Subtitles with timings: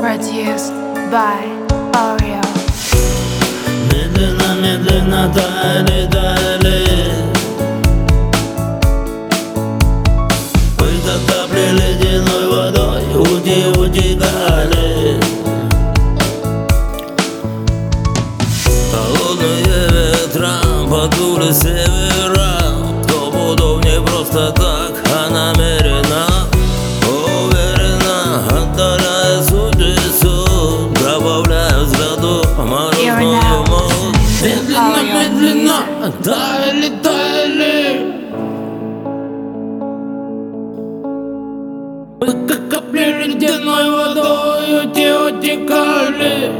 [0.00, 0.72] Produced
[1.10, 1.42] by
[1.92, 2.40] Oreo.
[3.90, 4.54] Медленно,
[10.78, 15.20] Мы как капли ледяной водой Ути, утекали
[18.92, 19.58] Холодные
[19.90, 20.54] ветра
[20.88, 22.07] подули севера
[36.28, 37.78] таяли, таяли
[42.20, 46.52] Мы как капли ледяной водой утекали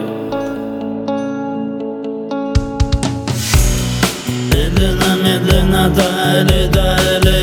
[4.50, 7.40] Медленно, медленно таяли, таяли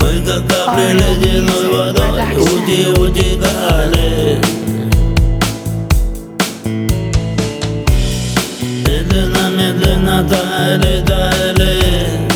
[0.00, 4.38] Мы как капли ледяной водой ути, утекали
[10.68, 12.28] таяли, таяли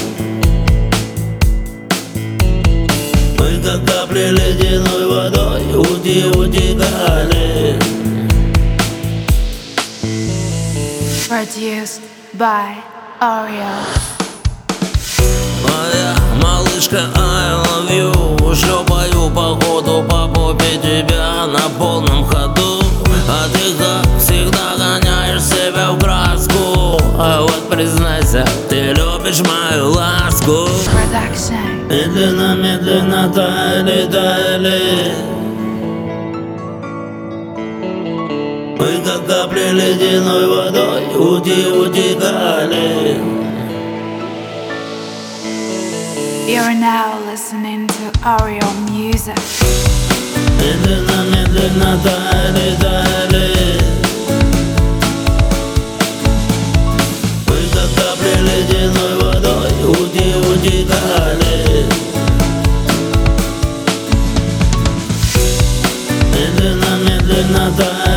[3.38, 7.78] Мы как капли ледяной водой ути, утекали
[11.28, 12.02] Produced
[12.34, 12.74] by
[13.20, 13.72] Oreo.
[15.62, 19.54] Моя малышка, I love you Шлепаю по
[29.72, 31.88] мою ласку Production.
[31.88, 35.14] Медленно, медленно таяли, таяли
[38.78, 43.20] Мы как капли ледяной водой ути, утекали
[46.46, 49.38] You're now listening to Oreo Music.
[50.60, 53.11] Медленно, медленно таяли, таяли
[67.50, 68.11] надо